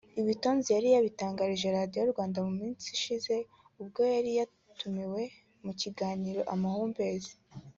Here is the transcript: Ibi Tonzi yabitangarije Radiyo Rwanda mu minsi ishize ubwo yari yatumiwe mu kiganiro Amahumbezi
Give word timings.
Ibi 0.19 0.33
Tonzi 0.41 0.69
yabitangarije 0.95 1.67
Radiyo 1.77 2.01
Rwanda 2.11 2.37
mu 2.45 2.51
minsi 2.61 2.85
ishize 2.97 3.35
ubwo 3.81 4.01
yari 4.13 4.31
yatumiwe 4.39 5.23
mu 5.63 5.71
kiganiro 5.81 6.41
Amahumbezi 6.53 7.33